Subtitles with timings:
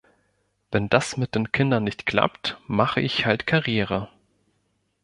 [0.71, 4.09] Wenn das mit den Kindern nicht klappt, mache ich halt Karriere.